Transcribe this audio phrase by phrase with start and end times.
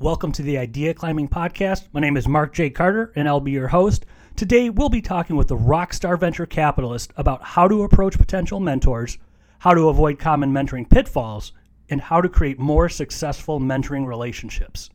[0.00, 1.88] Welcome to the Idea Climbing Podcast.
[1.92, 2.70] My name is Mark J.
[2.70, 4.06] Carter, and I'll be your host.
[4.34, 9.18] Today, we'll be talking with the rockstar venture capitalist about how to approach potential mentors,
[9.58, 11.52] how to avoid common mentoring pitfalls,
[11.90, 14.88] and how to create more successful mentoring relationships.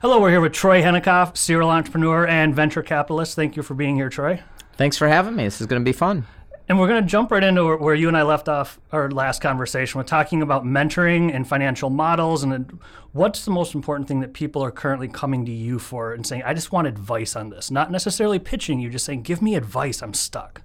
[0.00, 3.34] Hello, we're here with Troy Henikoff, serial entrepreneur and venture capitalist.
[3.34, 4.40] Thank you for being here, Troy.
[4.76, 5.42] Thanks for having me.
[5.42, 6.24] This is going to be fun.
[6.68, 9.42] And we're going to jump right into where you and I left off our last
[9.42, 9.98] conversation.
[9.98, 12.78] We're talking about mentoring and financial models, and
[13.12, 16.44] what's the most important thing that people are currently coming to you for and saying,
[16.44, 20.02] "I just want advice on this," not necessarily pitching you, just saying, "Give me advice.
[20.02, 20.62] I'm stuck."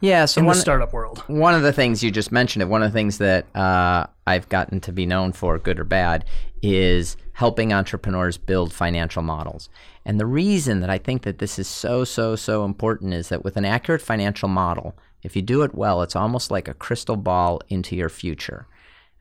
[0.00, 1.18] Yeah, so in one, the startup world.
[1.26, 2.68] One of the things you just mentioned.
[2.68, 6.24] One of the things that uh, I've gotten to be known for, good or bad,
[6.62, 9.68] is helping entrepreneurs build financial models.
[10.04, 13.44] And the reason that I think that this is so, so, so important is that
[13.44, 17.16] with an accurate financial model, if you do it well, it's almost like a crystal
[17.16, 18.66] ball into your future.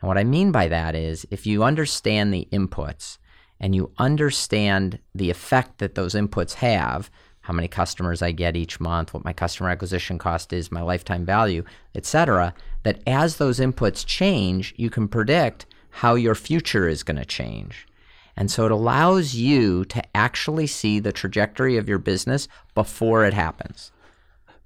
[0.01, 3.17] And what I mean by that is if you understand the inputs
[3.59, 7.09] and you understand the effect that those inputs have,
[7.41, 11.25] how many customers I get each month, what my customer acquisition cost is, my lifetime
[11.25, 11.63] value,
[11.95, 17.25] etc., that as those inputs change, you can predict how your future is going to
[17.25, 17.87] change.
[18.37, 23.33] And so it allows you to actually see the trajectory of your business before it
[23.33, 23.91] happens.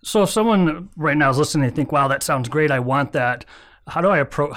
[0.03, 3.13] So if someone right now is listening and think, wow, that sounds great, I want
[3.13, 3.45] that.
[3.87, 4.55] How do I approach?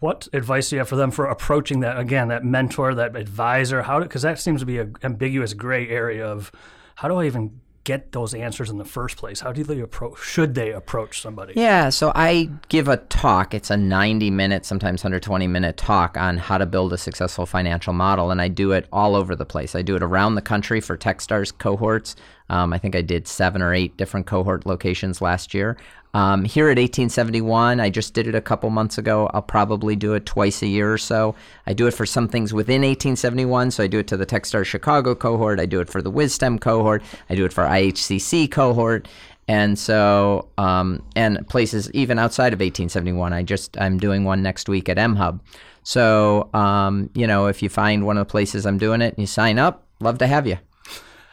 [0.00, 3.82] What advice do you have for them for approaching that again, that mentor, that advisor?
[3.82, 6.52] How because that seems to be an ambiguous gray area of
[6.96, 9.40] how do I even get those answers in the first place?
[9.40, 10.18] How do they approach?
[10.20, 11.54] Should they approach somebody?
[11.56, 13.54] Yeah, so I give a talk.
[13.54, 17.92] It's a 90 minute, sometimes 120 minute talk on how to build a successful financial
[17.92, 19.76] model, and I do it all over the place.
[19.76, 22.16] I do it around the country for TechStars cohorts.
[22.48, 25.76] Um, I think I did seven or eight different cohort locations last year.
[26.16, 29.28] Um, here at 1871, I just did it a couple months ago.
[29.34, 31.34] I'll probably do it twice a year or so.
[31.66, 34.64] I do it for some things within 1871, so I do it to the Techstars
[34.64, 35.60] Chicago cohort.
[35.60, 37.02] I do it for the Wisdom cohort.
[37.28, 39.08] I do it for IHCC cohort,
[39.46, 43.34] and so um, and places even outside of 1871.
[43.34, 45.42] I just I'm doing one next week at M Hub.
[45.82, 49.18] So um, you know, if you find one of the places I'm doing it and
[49.18, 50.56] you sign up, love to have you.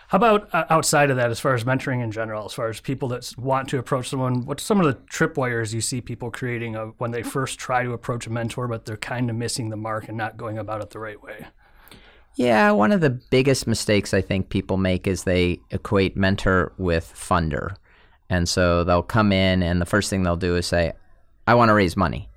[0.09, 2.79] How about uh, outside of that, as far as mentoring in general, as far as
[2.79, 6.75] people that want to approach someone, what's some of the tripwires you see people creating
[6.97, 10.07] when they first try to approach a mentor, but they're kind of missing the mark
[10.07, 11.47] and not going about it the right way?
[12.35, 17.11] Yeah, one of the biggest mistakes I think people make is they equate mentor with
[17.15, 17.75] funder.
[18.29, 20.93] And so they'll come in, and the first thing they'll do is say,
[21.45, 22.29] I want to raise money.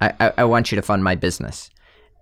[0.00, 1.70] I, I, I want you to fund my business.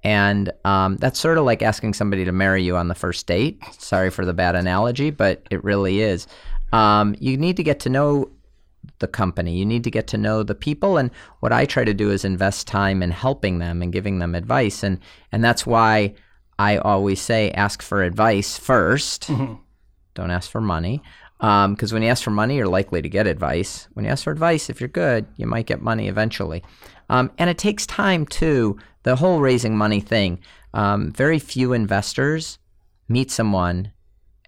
[0.07, 3.61] And um, that's sort of like asking somebody to marry you on the first date.
[3.73, 6.29] Sorry for the bad analogy, but it really is.
[6.73, 8.31] Um, you need to get to know
[9.01, 9.57] the company.
[9.57, 10.97] You need to get to know the people.
[10.97, 14.37] And what I try to do is invest time in helping them and giving them
[14.37, 14.85] advice.
[14.85, 15.01] And,
[15.33, 16.15] and that's why
[16.57, 19.55] I always say ask for advice 1st do mm-hmm.
[20.15, 21.03] Don't ask for money.
[21.39, 23.89] Because um, when you ask for money, you're likely to get advice.
[23.95, 26.63] When you ask for advice, if you're good, you might get money eventually.
[27.09, 30.41] Um, and it takes time too the whole raising money thing,
[30.75, 32.59] um, very few investors
[33.09, 33.93] meet someone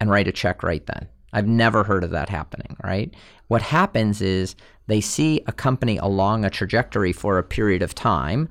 [0.00, 1.08] and write a check right then.
[1.32, 3.14] I've never heard of that happening, right?
[3.46, 4.56] What happens is
[4.88, 8.48] they see a company along a trajectory for a period of time.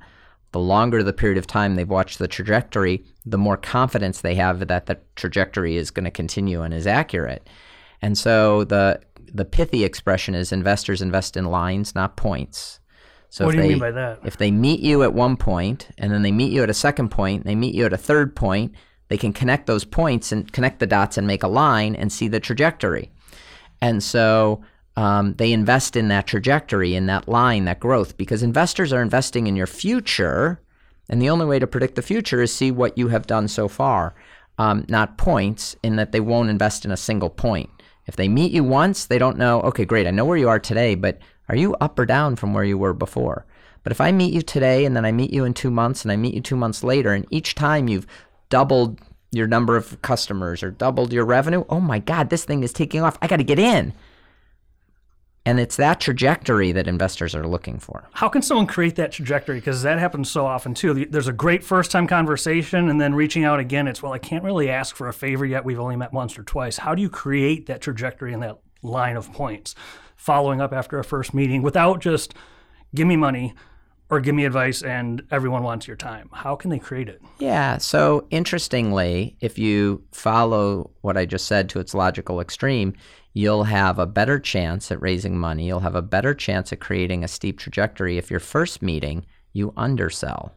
[0.52, 4.66] The longer the period of time they've watched the trajectory, the more confidence they have
[4.66, 7.48] that the trajectory is going to continue and is accurate.
[8.00, 12.80] And so the the pithy expression is investors invest in lines, not points.
[13.30, 14.20] So what do you they, mean by that?
[14.24, 17.10] If they meet you at one point and then they meet you at a second
[17.10, 18.74] point, they meet you at a third point,
[19.08, 22.28] they can connect those points and connect the dots and make a line and see
[22.28, 23.10] the trajectory.
[23.80, 24.62] And so
[24.96, 29.46] um, they invest in that trajectory, in that line, that growth, because investors are investing
[29.46, 30.60] in your future.
[31.08, 33.68] And the only way to predict the future is see what you have done so
[33.68, 34.14] far,
[34.58, 37.70] um, not points, in that they won't invest in a single point.
[38.06, 40.58] If they meet you once, they don't know, okay, great, I know where you are
[40.58, 41.18] today, but
[41.48, 43.46] are you up or down from where you were before?
[43.82, 46.12] But if I meet you today and then I meet you in two months and
[46.12, 48.06] I meet you two months later, and each time you've
[48.50, 49.00] doubled
[49.30, 53.02] your number of customers or doubled your revenue, oh my God, this thing is taking
[53.02, 53.18] off.
[53.22, 53.92] I got to get in.
[55.46, 58.06] And it's that trajectory that investors are looking for.
[58.12, 59.56] How can someone create that trajectory?
[59.58, 61.06] Because that happens so often too.
[61.06, 64.44] There's a great first time conversation, and then reaching out again, it's, well, I can't
[64.44, 65.64] really ask for a favor yet.
[65.64, 66.76] We've only met once or twice.
[66.76, 69.74] How do you create that trajectory and that line of points?
[70.18, 72.34] Following up after a first meeting without just
[72.94, 73.54] give me money
[74.10, 76.28] or give me advice and everyone wants your time.
[76.32, 77.22] How can they create it?
[77.38, 77.78] Yeah.
[77.78, 82.94] So interestingly, if you follow what I just said to its logical extreme,
[83.34, 85.66] you'll have a better chance at raising money.
[85.66, 89.72] You'll have a better chance at creating a steep trajectory if your first meeting you
[89.76, 90.54] undersell.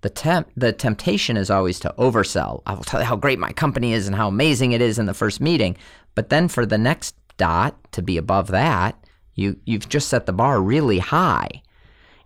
[0.00, 2.62] The temp the temptation is always to oversell.
[2.66, 5.06] I will tell you how great my company is and how amazing it is in
[5.06, 5.76] the first meeting.
[6.14, 9.02] But then for the next dot to be above that,
[9.34, 11.62] you you've just set the bar really high.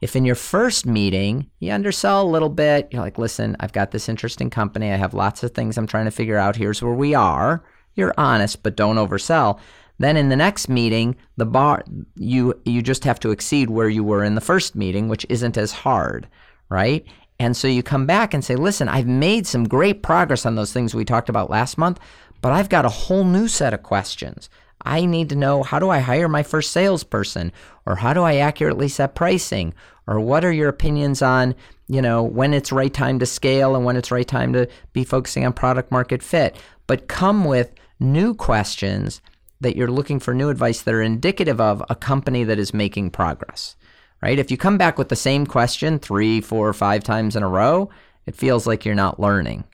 [0.00, 3.92] If in your first meeting you undersell a little bit, you're like, listen, I've got
[3.92, 4.90] this interesting company.
[4.90, 6.56] I have lots of things I'm trying to figure out.
[6.56, 7.62] Here's where we are.
[7.94, 9.60] You're honest, but don't oversell.
[9.98, 11.84] Then in the next meeting, the bar
[12.16, 15.56] you you just have to exceed where you were in the first meeting, which isn't
[15.56, 16.26] as hard,
[16.68, 17.06] right?
[17.38, 20.72] And so you come back and say, listen, I've made some great progress on those
[20.72, 21.98] things we talked about last month,
[22.40, 24.48] but I've got a whole new set of questions.
[24.82, 27.52] I need to know how do I hire my first salesperson?
[27.86, 29.74] Or how do I accurately set pricing?
[30.06, 31.54] Or what are your opinions on,
[31.88, 35.04] you know, when it's right time to scale and when it's right time to be
[35.04, 36.56] focusing on product market fit?
[36.86, 39.20] But come with new questions
[39.60, 43.10] that you're looking for new advice that are indicative of a company that is making
[43.10, 43.76] progress,
[44.20, 44.38] right?
[44.38, 47.88] If you come back with the same question three, four, five times in a row,
[48.26, 49.64] it feels like you're not learning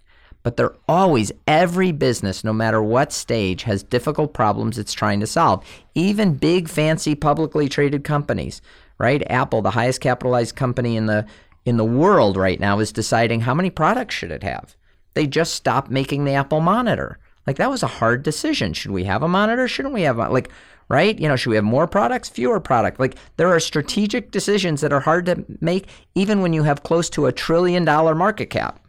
[0.43, 5.27] but they're always, every business, no matter what stage, has difficult problems it's trying to
[5.27, 5.65] solve.
[5.95, 8.63] Even big, fancy, publicly traded companies,
[8.99, 9.23] right?
[9.31, 11.27] Apple, the highest capitalized company in the
[11.65, 14.75] in the world right now, is deciding how many products should it have.
[15.13, 17.19] They just stopped making the Apple monitor.
[17.47, 18.73] Like that was a hard decision.
[18.73, 19.69] Should we have a monitor?
[19.69, 20.51] Shouldn't we have a, like
[20.89, 21.19] right?
[21.19, 22.99] You know, should we have more products, fewer products?
[22.99, 27.11] Like there are strategic decisions that are hard to make even when you have close
[27.11, 28.81] to a trillion dollar market cap.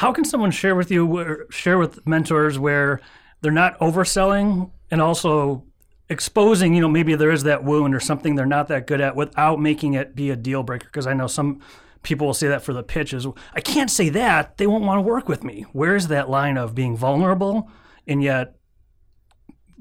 [0.00, 3.02] How can someone share with you, share with mentors where
[3.42, 5.66] they're not overselling and also
[6.08, 9.14] exposing, you know, maybe there is that wound or something they're not that good at
[9.14, 10.86] without making it be a deal breaker?
[10.86, 11.60] Because I know some
[12.02, 13.26] people will say that for the pitches.
[13.52, 14.56] I can't say that.
[14.56, 15.66] They won't want to work with me.
[15.74, 17.70] Where is that line of being vulnerable
[18.06, 18.54] and yet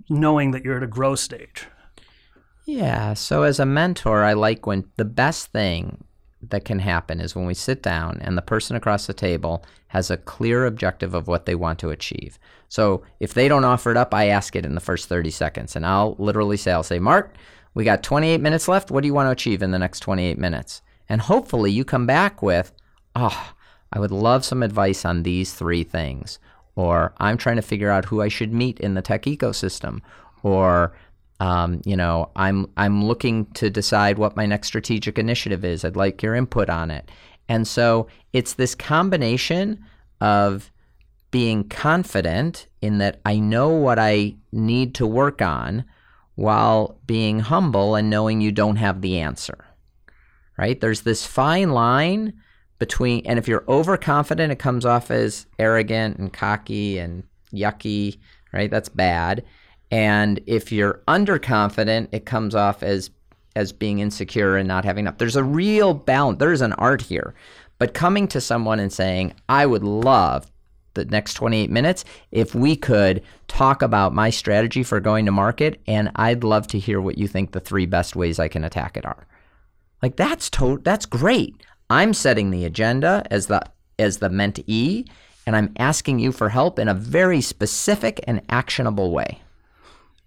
[0.10, 1.68] knowing that you're at a growth stage?
[2.66, 3.14] Yeah.
[3.14, 6.04] So as a mentor, I like when the best thing
[6.42, 10.10] that can happen is when we sit down and the person across the table has
[10.10, 12.40] a clear objective of what they want to achieve.
[12.70, 15.76] So if they don't offer it up, I ask it in the first 30 seconds.
[15.76, 17.36] And I'll literally say, I'll say, Mark,
[17.74, 18.92] we got 28 minutes left.
[18.92, 20.82] What do you want to achieve in the next 28 minutes?
[21.10, 22.72] And hopefully you come back with,
[23.16, 23.54] oh,
[23.92, 26.40] I would love some advice on these three things.
[26.76, 30.02] Or I'm trying to figure out who I should meet in the tech ecosystem.
[30.44, 30.94] Or
[31.40, 35.86] um, you know, I'm I'm looking to decide what my next strategic initiative is.
[35.86, 37.10] I'd like your input on it.
[37.48, 39.84] And so it's this combination
[40.22, 40.72] of
[41.32, 45.86] being confident in that I know what I need to work on
[46.36, 49.66] while being humble and knowing you don't have the answer.
[50.58, 50.80] Right?
[50.80, 52.34] There's this fine line
[52.80, 58.20] between and if you're overconfident it comes off as arrogant and cocky and yucky,
[58.54, 58.72] right?
[58.72, 59.44] That's bad.
[59.92, 63.10] And if you're underconfident, it comes off as
[63.56, 65.18] as being insecure and not having enough.
[65.18, 66.40] There's a real balance.
[66.40, 67.34] There's an art here.
[67.80, 70.50] But coming to someone and saying, I would love
[70.94, 75.82] the next 28 minutes if we could talk about my strategy for going to market
[75.88, 78.98] and I'd love to hear what you think the three best ways I can attack
[78.98, 79.28] it are.
[80.02, 81.56] Like that's to- that's great.
[81.90, 83.62] I'm setting the agenda as the
[83.98, 85.08] as the mentee
[85.46, 89.40] and I'm asking you for help in a very specific and actionable way.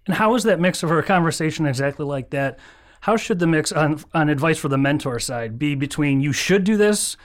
[0.05, 2.59] And how is that mix for a conversation exactly like that?
[3.01, 6.63] How should the mix on, on advice for the mentor side be between you should
[6.63, 7.17] do this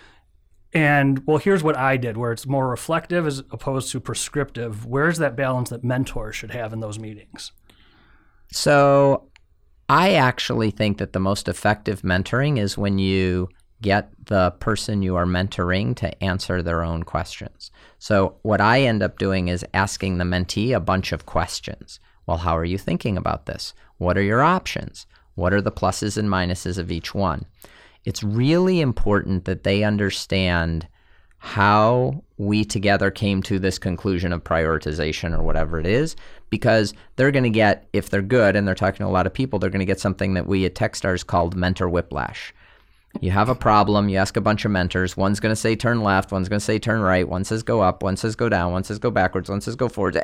[0.73, 4.85] and, well, here's what I did, where it's more reflective as opposed to prescriptive?
[4.85, 7.53] Where's that balance that mentors should have in those meetings?
[8.53, 9.29] So
[9.89, 13.49] I actually think that the most effective mentoring is when you
[13.81, 17.71] get the person you are mentoring to answer their own questions.
[17.99, 22.01] So, what I end up doing is asking the mentee a bunch of questions.
[22.29, 23.73] Well, how are you thinking about this?
[23.97, 25.07] What are your options?
[25.35, 27.47] What are the pluses and minuses of each one?
[28.05, 30.87] It's really important that they understand
[31.39, 36.17] how we together came to this conclusion of prioritization or whatever it is,
[36.51, 39.33] because they're going to get, if they're good and they're talking to a lot of
[39.33, 42.53] people, they're going to get something that we at Techstars called mentor whiplash.
[43.21, 45.17] You have a problem, you ask a bunch of mentors.
[45.17, 47.81] One's going to say turn left, one's going to say turn right, one says go
[47.81, 50.23] up, one says go down, one says go backwards, one says go forward.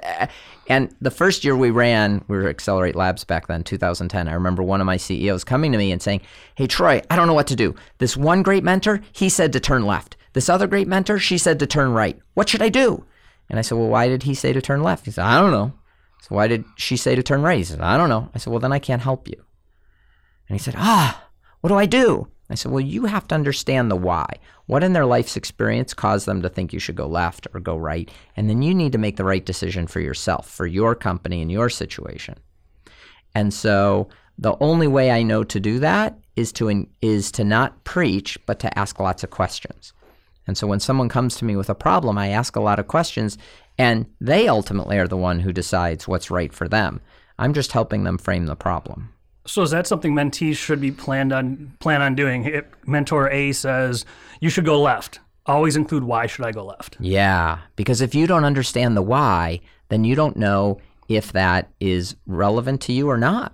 [0.69, 4.29] And the first year we ran, we were Excelerate Labs back then, 2010.
[4.29, 6.21] I remember one of my CEOs coming to me and saying,
[6.55, 7.75] Hey, Troy, I don't know what to do.
[7.99, 10.17] This one great mentor, he said to turn left.
[10.35, 12.19] This other great mentor, she said to turn right.
[12.35, 13.05] What should I do?
[13.49, 15.07] And I said, Well, why did he say to turn left?
[15.07, 15.73] He said, I don't know.
[16.23, 17.59] So why did she say to turn right?
[17.59, 18.31] He said, I don't know.
[18.35, 19.43] I said, Well, then I can't help you.
[20.49, 21.29] And he said, Ah,
[21.61, 22.29] what do I do?
[22.51, 24.27] I said, well, you have to understand the why.
[24.67, 27.77] What in their life's experience caused them to think you should go left or go
[27.77, 28.11] right?
[28.37, 31.51] And then you need to make the right decision for yourself, for your company and
[31.51, 32.37] your situation.
[33.35, 34.09] And so
[34.39, 38.59] the only way I know to do that is to is to not preach, but
[38.61, 39.93] to ask lots of questions.
[40.47, 42.89] And so when someone comes to me with a problem, I ask a lot of
[42.89, 43.39] questions,
[43.79, 47.01] and they ultimately are the one who decides what's right for them.
[47.39, 49.15] I'm just helping them frame the problem.
[49.47, 52.45] So is that something mentees should be planned on plan on doing?
[52.45, 54.05] If mentor A says
[54.41, 55.21] you should go left.
[55.47, 56.97] Always include why should I go left?
[56.99, 62.17] Yeah, because if you don't understand the why, then you don't know if that is
[62.27, 63.53] relevant to you or not.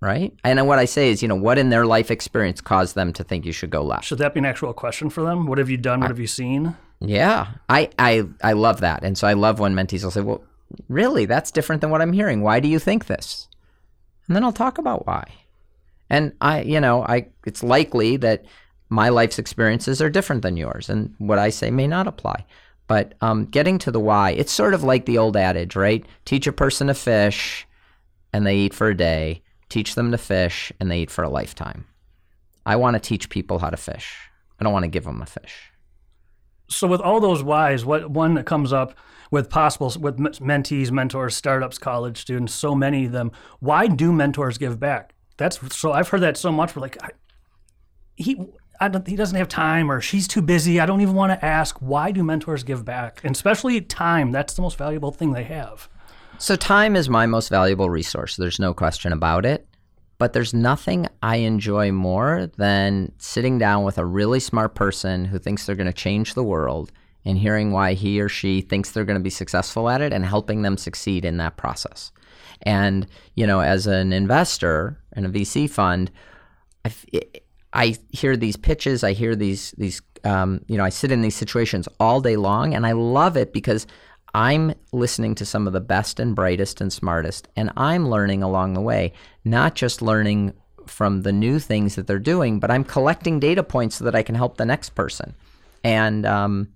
[0.00, 0.34] Right?
[0.42, 3.22] And what I say is, you know, what in their life experience caused them to
[3.22, 4.04] think you should go left?
[4.04, 5.46] Should that be an actual question for them?
[5.46, 6.00] What have you done?
[6.00, 6.74] What I, have you seen?
[7.00, 7.48] Yeah.
[7.68, 9.04] I, I I love that.
[9.04, 10.42] And so I love when mentees will say, Well,
[10.88, 12.40] really, that's different than what I'm hearing.
[12.40, 13.48] Why do you think this?
[14.26, 15.24] And then I'll talk about why.
[16.10, 18.44] And I, you know, I it's likely that
[18.88, 22.44] my life's experiences are different than yours, and what I say may not apply.
[22.86, 26.04] But um, getting to the why, it's sort of like the old adage, right?
[26.26, 27.66] Teach a person to fish,
[28.32, 29.42] and they eat for a day.
[29.70, 31.86] Teach them to fish, and they eat for a lifetime.
[32.66, 34.14] I want to teach people how to fish.
[34.60, 35.71] I don't want to give them a fish.
[36.74, 38.94] So, with all those whys, what one that comes up
[39.32, 43.32] with possibles with mentees, mentors, startups, college students, so many of them.
[43.60, 45.14] Why do mentors give back?
[45.38, 46.76] That's so I've heard that so much.
[46.76, 47.10] We're like, I,
[48.14, 48.36] he
[49.06, 50.78] he doesn't have time or she's too busy.
[50.80, 51.78] I don't even want to ask.
[51.78, 53.20] Why do mentors give back?
[53.24, 54.32] And especially time.
[54.32, 55.88] That's the most valuable thing they have.
[56.38, 58.36] So time is my most valuable resource.
[58.36, 59.66] There's no question about it.
[60.22, 65.36] But there's nothing I enjoy more than sitting down with a really smart person who
[65.36, 66.92] thinks they're going to change the world
[67.24, 70.24] and hearing why he or she thinks they're going to be successful at it and
[70.24, 72.12] helping them succeed in that process.
[72.62, 76.08] And, you know, as an investor in a VC fund,
[76.84, 76.92] I,
[77.72, 81.34] I hear these pitches, I hear these, these, um, you know, I sit in these
[81.34, 83.88] situations all day long and I love it because
[84.34, 88.74] I'm listening to some of the best and brightest and smartest, and I'm learning along
[88.74, 89.12] the way,
[89.44, 90.54] not just learning
[90.86, 94.22] from the new things that they're doing, but I'm collecting data points so that I
[94.22, 95.34] can help the next person.
[95.84, 96.68] And, um,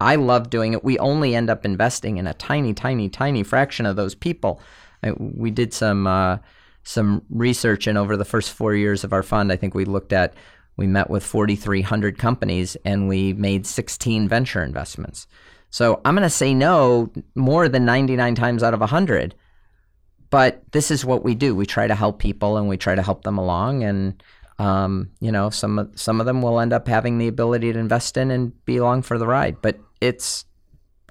[0.00, 0.84] I love doing it.
[0.84, 4.60] We only end up investing in a tiny, tiny, tiny fraction of those people.
[5.02, 6.38] I, we did some uh,
[6.84, 10.12] some research, and over the first four years of our fund, I think we looked
[10.12, 10.34] at
[10.76, 15.26] we met with 4,300 companies, and we made 16 venture investments.
[15.70, 19.34] So I'm going to say no more than 99 times out of 100.
[20.30, 21.54] But this is what we do.
[21.54, 24.22] We try to help people, and we try to help them along, and
[24.58, 28.16] um, you know, some some of them will end up having the ability to invest
[28.18, 29.62] in and be along for the ride.
[29.62, 30.44] But it's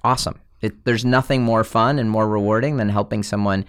[0.04, 0.40] awesome.
[0.60, 3.64] It, there's nothing more fun and more rewarding than helping someone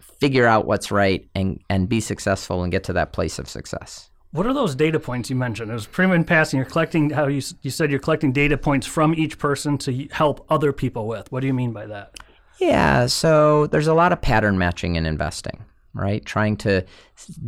[0.00, 4.10] figure out what's right and, and be successful and get to that place of success.
[4.32, 5.70] What are those data points you mentioned?
[5.70, 6.58] It was pretty in passing.
[6.58, 10.44] You're collecting how you you said you're collecting data points from each person to help
[10.48, 11.30] other people with.
[11.30, 12.16] What do you mean by that?
[12.58, 16.24] Yeah, so there's a lot of pattern matching in investing, right?
[16.24, 16.84] Trying to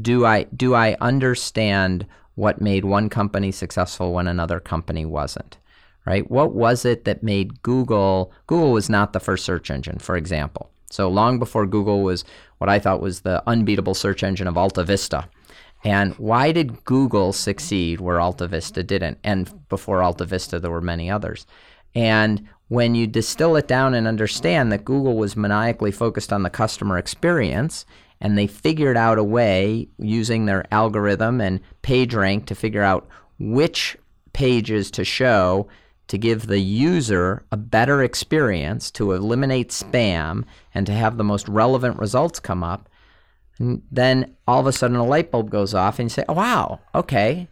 [0.00, 5.58] do I do I understand what made one company successful when another company wasn't?
[6.06, 6.30] right?
[6.30, 8.32] What was it that made Google?
[8.46, 10.70] Google was not the first search engine, for example.
[10.90, 12.24] So long before Google was
[12.58, 15.28] what I thought was the unbeatable search engine of Alta Vista.
[15.84, 19.18] And why did Google succeed where Alta Vista didn't?
[19.22, 21.46] And before Alta Vista, there were many others.
[21.94, 26.50] And when you distill it down and understand that Google was maniacally focused on the
[26.50, 27.84] customer experience,
[28.20, 33.06] and they figured out a way using their algorithm and PageRank to figure out
[33.38, 33.98] which
[34.32, 35.68] pages to show
[36.06, 41.48] to give the user a better experience, to eliminate spam, and to have the most
[41.48, 42.88] relevant results come up,
[43.58, 46.34] and then all of a sudden a light bulb goes off and you say, oh,
[46.34, 47.48] wow, okay.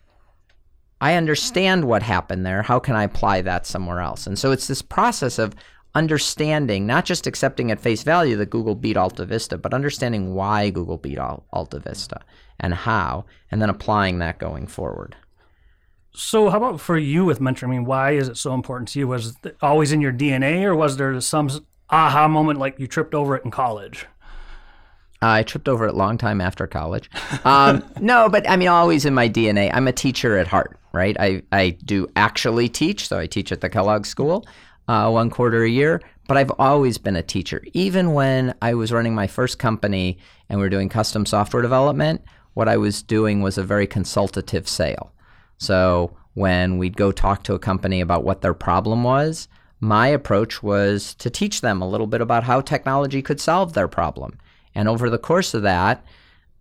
[1.00, 2.62] I understand what happened there.
[2.62, 4.26] How can I apply that somewhere else?
[4.26, 5.54] And so it's this process of
[5.94, 10.70] understanding, not just accepting at face value that Google beat Alta Vista, but understanding why
[10.70, 12.20] Google beat Alta Vista
[12.58, 15.16] and how, and then applying that going forward.
[16.14, 17.64] So, how about for you with mentoring?
[17.64, 19.08] I mean, why is it so important to you?
[19.08, 21.48] Was it always in your DNA, or was there some
[21.88, 24.06] aha moment like you tripped over it in college?
[25.22, 27.10] I tripped over it a long time after college.
[27.44, 29.70] Um, no, but I mean, always in my DNA.
[29.72, 31.16] I'm a teacher at heart, right?
[31.18, 34.46] I, I do actually teach, so I teach at the Kellogg School
[34.88, 37.62] uh, one quarter a year, but I've always been a teacher.
[37.72, 42.22] Even when I was running my first company and we were doing custom software development,
[42.54, 45.12] what I was doing was a very consultative sale.
[45.58, 49.48] So when we'd go talk to a company about what their problem was,
[49.80, 53.88] my approach was to teach them a little bit about how technology could solve their
[53.88, 54.38] problem.
[54.74, 56.04] And over the course of that,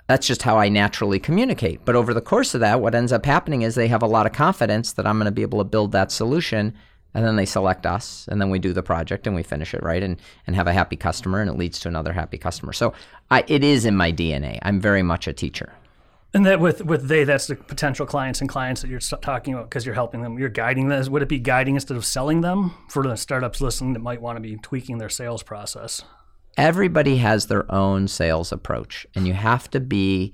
[0.08, 1.86] that's just how I naturally communicate.
[1.86, 4.26] But over the course of that, what ends up happening is they have a lot
[4.26, 6.74] of confidence that I'm going to be able to build that solution.
[7.14, 9.84] And then they select us, and then we do the project and we finish it
[9.84, 10.16] right, and,
[10.48, 12.72] and have a happy customer, and it leads to another happy customer.
[12.72, 12.94] So
[13.30, 14.60] I, it is in my DNA.
[14.62, 15.74] I'm very much a teacher.
[16.34, 19.70] And that with with they, that's the potential clients and clients that you're talking about
[19.70, 20.40] because you're helping them.
[20.40, 21.12] You're guiding them.
[21.12, 24.38] Would it be guiding instead of selling them for the startups listening that might want
[24.38, 26.04] to be tweaking their sales process?
[26.58, 30.34] Everybody has their own sales approach, and you have to be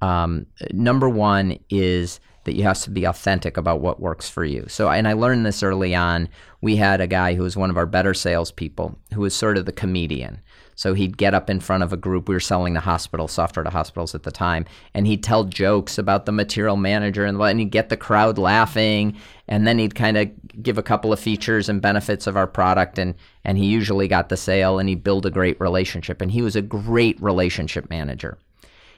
[0.00, 4.64] um, number one is that you have to be authentic about what works for you.
[4.68, 6.28] So, and I learned this early on.
[6.60, 9.66] We had a guy who was one of our better salespeople who was sort of
[9.66, 10.40] the comedian.
[10.76, 12.28] So he'd get up in front of a group.
[12.28, 15.98] We were selling the hospital software to hospitals at the time, and he'd tell jokes
[15.98, 19.16] about the material manager, and, and he'd get the crowd laughing.
[19.46, 20.30] And then he'd kind of
[20.62, 24.30] give a couple of features and benefits of our product, and and he usually got
[24.30, 26.20] the sale, and he'd build a great relationship.
[26.20, 28.38] And he was a great relationship manager.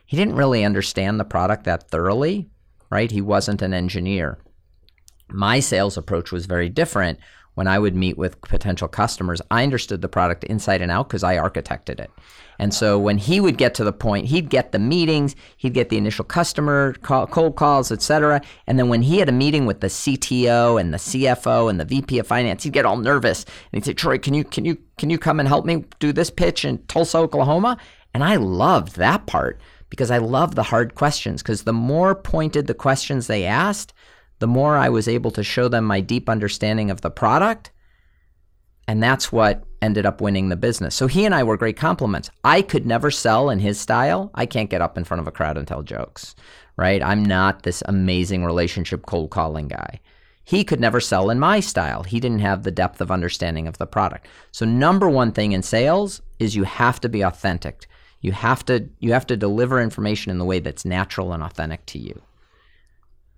[0.06, 2.48] He didn't really understand the product that thoroughly,
[2.90, 3.10] right?
[3.10, 4.38] He wasn't an engineer.
[5.28, 7.18] My sales approach was very different.
[7.54, 11.24] When I would meet with potential customers, I understood the product inside and out because
[11.24, 12.10] I architected it.
[12.58, 15.88] And so when he would get to the point, he'd get the meetings, he'd get
[15.88, 18.40] the initial customer call, cold calls, etc.
[18.66, 21.84] And then when he had a meeting with the CTO and the CFO and the
[21.84, 24.78] VP of finance, he'd get all nervous and he'd say, "Troy, can you can you
[24.98, 27.78] can you come and help me do this pitch in Tulsa, Oklahoma?"
[28.14, 32.66] And I loved that part because I love the hard questions because the more pointed
[32.66, 33.92] the questions they asked,
[34.38, 37.70] the more I was able to show them my deep understanding of the product.
[38.88, 40.94] And that's what ended up winning the business.
[40.94, 42.30] So he and I were great complements.
[42.44, 44.30] I could never sell in his style.
[44.34, 46.34] I can't get up in front of a crowd and tell jokes,
[46.76, 47.02] right?
[47.02, 50.00] I'm not this amazing relationship cold calling guy.
[50.44, 52.04] He could never sell in my style.
[52.04, 54.28] He didn't have the depth of understanding of the product.
[54.52, 57.88] So number one thing in sales is you have to be authentic.
[58.26, 61.86] You have to you have to deliver information in the way that's natural and authentic
[61.86, 62.22] to you.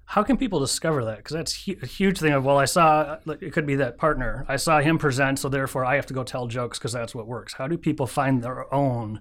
[0.06, 1.18] How can people discover that?
[1.18, 2.32] Because that's a huge thing.
[2.32, 4.46] Of well, I saw it could be that partner.
[4.48, 7.26] I saw him present, so therefore I have to go tell jokes because that's what
[7.26, 7.52] works.
[7.52, 9.20] How do people find their own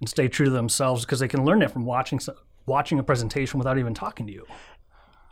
[0.00, 1.04] and stay true to themselves?
[1.04, 2.18] Because they can learn it from watching
[2.64, 4.46] watching a presentation without even talking to you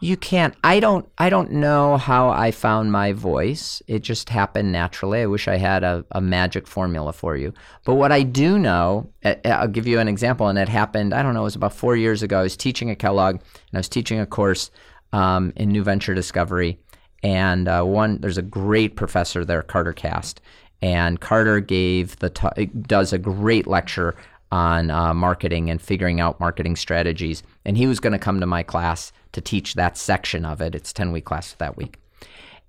[0.00, 3.82] you can't i don't i don't know how i found my voice.
[3.86, 5.22] It just happened naturally.
[5.22, 7.52] I wish i had a, a magic formula for you.
[7.84, 9.10] But what i do know
[9.44, 11.96] i'll give you an example and it happened i don't know it was about four
[11.96, 12.38] years ago.
[12.40, 13.42] I was teaching at kellogg and
[13.74, 14.70] i was teaching a course
[15.12, 16.78] um, in new venture discovery.
[17.22, 20.40] And uh, one there's a great professor there carter cast.
[20.80, 24.14] And carter gave the t- does a great lecture
[24.50, 28.46] on uh, marketing and figuring out marketing strategies and he was going to come to
[28.46, 30.74] my class to teach that section of it.
[30.74, 31.98] It's 10 week class that week.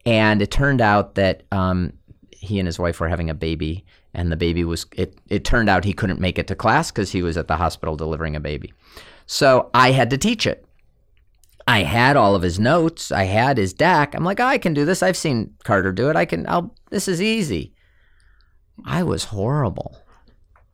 [0.06, 1.94] And it turned out that um,
[2.32, 5.70] he and his wife were having a baby, and the baby was, it, it turned
[5.70, 8.40] out he couldn't make it to class because he was at the hospital delivering a
[8.40, 8.74] baby.
[9.26, 10.66] So I had to teach it.
[11.68, 13.12] I had all of his notes.
[13.12, 14.16] I had his deck.
[14.16, 15.04] I'm like, oh, I can do this.
[15.04, 16.16] I've seen Carter do it.
[16.16, 17.74] I can, I'll, this is easy.
[18.86, 20.02] I was horrible.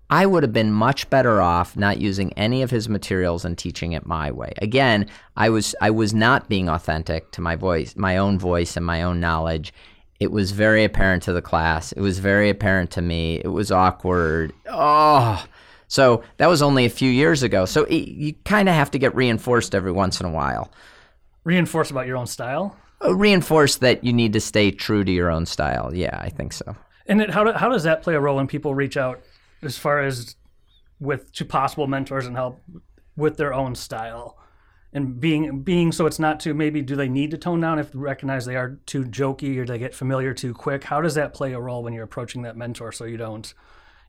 [0.09, 3.93] I would have been much better off not using any of his materials and teaching
[3.93, 4.53] it my way.
[4.61, 8.85] Again, I was I was not being authentic to my voice, my own voice and
[8.85, 9.73] my own knowledge.
[10.19, 11.91] It was very apparent to the class.
[11.91, 13.41] It was very apparent to me.
[13.43, 14.53] It was awkward.
[14.69, 15.43] Oh.
[15.87, 17.65] So that was only a few years ago.
[17.65, 20.71] So it, you kind of have to get reinforced every once in a while.
[21.43, 22.77] Reinforced about your own style?
[23.03, 25.93] Uh, reinforced that you need to stay true to your own style.
[25.93, 26.75] Yeah, I think so.
[27.07, 29.21] And it, how, do, how does that play a role when people reach out
[29.61, 30.35] as far as
[30.99, 32.61] with to possible mentors and help
[33.15, 34.37] with their own style.
[34.93, 37.89] And being being so it's not too maybe do they need to tone down if
[37.93, 40.85] recognize they are too jokey or they get familiar too quick?
[40.85, 43.53] How does that play a role when you're approaching that mentor so you don't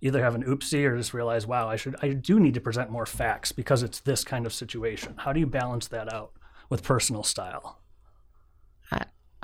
[0.00, 2.90] either have an oopsie or just realize wow i should i do need to present
[2.90, 5.14] more facts because it's this kind of situation?
[5.16, 6.32] How do you balance that out
[6.68, 7.80] with personal style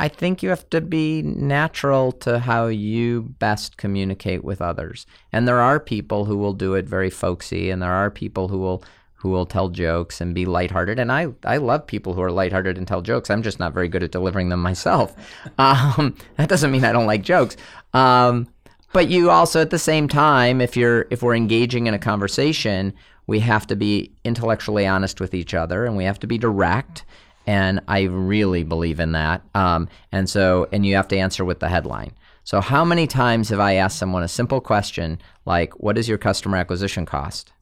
[0.02, 5.06] I think you have to be natural to how you best communicate with others.
[5.32, 8.58] And there are people who will do it very folksy, and there are people who
[8.58, 8.82] will
[9.14, 10.98] who will tell jokes and be lighthearted.
[10.98, 13.30] And I, I love people who are lighthearted and tell jokes.
[13.30, 15.14] I'm just not very good at delivering them myself.
[15.58, 17.56] Um, that doesn't mean I don't like jokes.
[17.94, 18.48] Um,
[18.92, 22.92] but you also, at the same time, if you're if we're engaging in a conversation,
[23.28, 27.04] we have to be intellectually honest with each other, and we have to be direct
[27.46, 29.42] and I really believe in that.
[29.54, 32.12] Um, and so, and you have to answer with the headline.
[32.44, 36.18] So, how many times have I asked someone a simple question like, "What is your
[36.18, 37.52] customer acquisition cost?"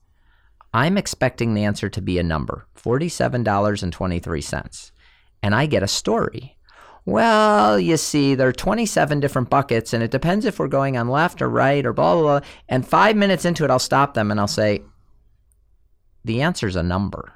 [0.73, 3.83] I'm expecting the answer to be a number, forty-seven dollars
[5.43, 6.57] and I get a story.
[7.07, 11.09] Well, you see, there are 27 different buckets, and it depends if we're going on
[11.09, 12.49] left or right or blah, blah, blah.
[12.69, 14.83] And five minutes into it, I'll stop them and I'll say,
[16.25, 17.33] the answer is a number.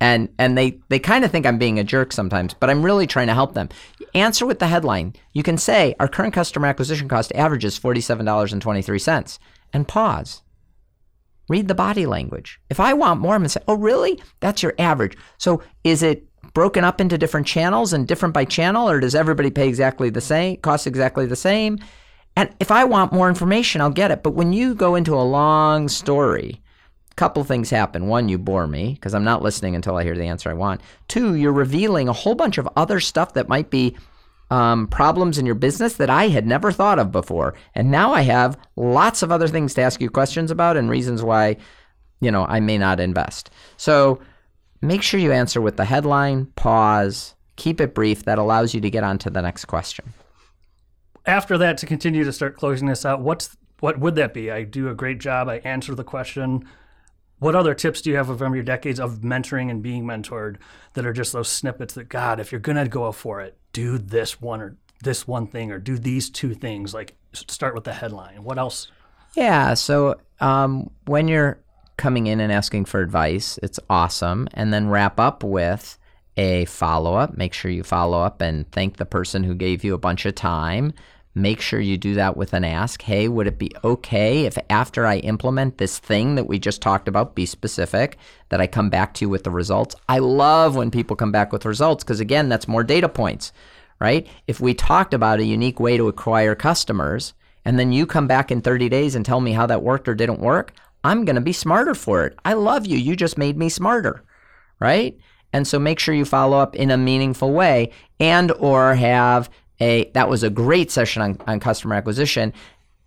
[0.00, 3.06] And and they they kind of think I'm being a jerk sometimes, but I'm really
[3.06, 3.68] trying to help them.
[4.14, 5.14] Answer with the headline.
[5.34, 9.38] You can say our current customer acquisition cost averages $47.23
[9.72, 10.42] and pause.
[11.48, 12.60] Read the body language.
[12.70, 14.20] If I want more, I'm to say, "Oh, really?
[14.40, 18.88] That's your average." So, is it broken up into different channels and different by channel
[18.88, 21.78] or does everybody pay exactly the same, cost exactly the same?
[22.36, 24.22] And if I want more information, I'll get it.
[24.22, 26.62] But when you go into a long story,
[27.20, 28.08] couple things happen.
[28.08, 30.80] One, you bore me because I'm not listening until I hear the answer I want.
[31.06, 33.94] Two, you're revealing a whole bunch of other stuff that might be
[34.50, 37.52] um, problems in your business that I had never thought of before.
[37.74, 41.22] And now I have lots of other things to ask you questions about and reasons
[41.22, 41.58] why,
[42.22, 43.50] you know, I may not invest.
[43.76, 44.20] So
[44.80, 48.24] make sure you answer with the headline, pause, keep it brief.
[48.24, 50.14] That allows you to get on to the next question
[51.26, 54.62] after that to continue to start closing this out what's what would that be i
[54.62, 56.66] do a great job i answer the question
[57.40, 60.56] what other tips do you have from your decades of mentoring and being mentored
[60.94, 64.40] that are just those snippets that god if you're to go for it do this
[64.40, 68.44] one or this one thing or do these two things like start with the headline
[68.44, 68.90] what else
[69.34, 71.60] yeah so um, when you're
[71.96, 75.98] coming in and asking for advice it's awesome and then wrap up with
[76.36, 77.36] a follow up.
[77.36, 80.34] Make sure you follow up and thank the person who gave you a bunch of
[80.34, 80.92] time.
[81.34, 83.02] Make sure you do that with an ask.
[83.02, 87.06] Hey, would it be okay if after I implement this thing that we just talked
[87.06, 88.16] about, be specific,
[88.48, 89.94] that I come back to you with the results?
[90.08, 93.52] I love when people come back with results because, again, that's more data points,
[94.00, 94.26] right?
[94.48, 97.32] If we talked about a unique way to acquire customers
[97.64, 100.16] and then you come back in 30 days and tell me how that worked or
[100.16, 100.72] didn't work,
[101.04, 102.36] I'm going to be smarter for it.
[102.44, 102.98] I love you.
[102.98, 104.24] You just made me smarter,
[104.80, 105.16] right?
[105.52, 109.48] And so make sure you follow up in a meaningful way and or have
[109.80, 112.52] a that was a great session on, on customer acquisition.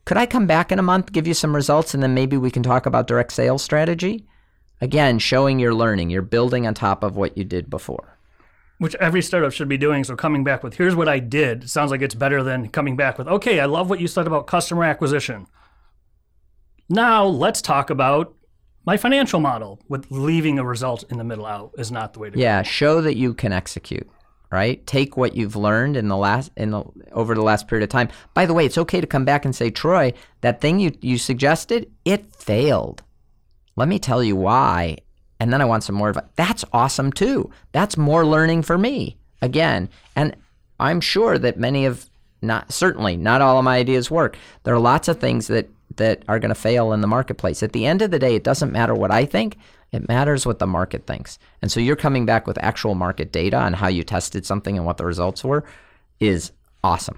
[0.06, 2.52] Could I come back in a month, give you some results, and then maybe we
[2.52, 4.26] can talk about direct sales strategy?
[4.82, 8.18] Again, showing you're learning, you're building on top of what you did before.
[8.80, 10.04] Which every startup should be doing.
[10.04, 13.18] So coming back with here's what I did sounds like it's better than coming back
[13.18, 15.48] with, okay, I love what you said about customer acquisition.
[16.90, 18.36] Now let's talk about
[18.86, 22.30] my financial model with leaving a result in the middle out is not the way
[22.30, 22.58] to yeah, go.
[22.58, 24.10] Yeah, show that you can execute.
[24.54, 24.86] Right?
[24.86, 28.10] Take what you've learned in the last in the over the last period of time.
[28.36, 31.18] By the way, it's okay to come back and say, Troy, that thing you, you
[31.18, 33.02] suggested, it failed.
[33.76, 34.98] Let me tell you why.
[35.40, 36.18] And then I want some more it.
[36.36, 37.50] That's awesome too.
[37.72, 39.18] That's more learning for me.
[39.42, 39.90] Again.
[40.16, 40.36] And
[40.80, 42.08] I'm sure that many of
[42.44, 44.38] not certainly not all of my ideas work.
[44.66, 47.64] There are lots of things that that are going to fail in the marketplace.
[47.64, 49.58] At the end of the day, it doesn't matter what I think,
[49.94, 51.38] it matters what the market thinks.
[51.62, 54.86] And so you're coming back with actual market data on how you tested something and
[54.86, 55.64] what the results were
[56.20, 56.52] is
[56.84, 57.18] awesome.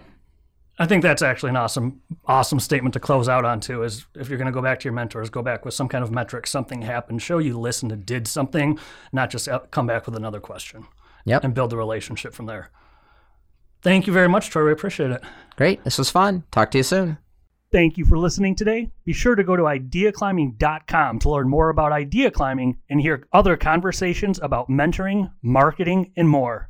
[0.78, 3.84] I think that's actually an awesome, awesome statement to close out on too.
[3.84, 6.04] Is if you're going to go back to your mentors, go back with some kind
[6.04, 6.46] of metric.
[6.46, 8.78] Something happened, show you listened and did something,
[9.14, 10.86] not just uh, come back with another question.
[11.24, 11.44] Yep.
[11.46, 12.70] And build the relationship from there.
[13.82, 14.66] Thank you very much, Troy.
[14.66, 15.24] We appreciate it.
[15.56, 15.84] Great.
[15.84, 16.44] This was fun.
[16.52, 17.18] Talk to you soon.
[17.72, 18.90] Thank you for listening today.
[19.04, 23.58] Be sure to go to ideaclimbing.com to learn more about idea climbing and hear other
[23.58, 26.70] conversations about mentoring, marketing, and more.